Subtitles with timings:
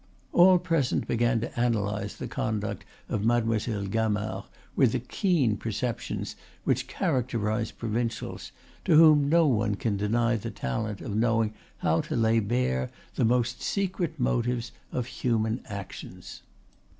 [0.33, 6.87] All present began to analyze the conduct of Mademoiselle Gamard with the keen perceptions which
[6.87, 8.51] characterize provincials,
[8.85, 11.53] to whom no one can deny the talent of knowing
[11.85, 16.41] how to lay bare the most secret motives of human actions.